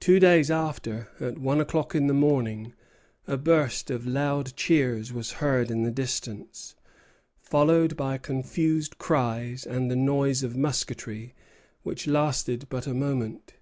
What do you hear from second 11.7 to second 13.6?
which lasted but a moment.